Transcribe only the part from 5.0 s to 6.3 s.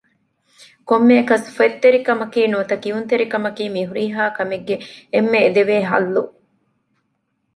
އެންމެ އެދެވޭ ޙައްލު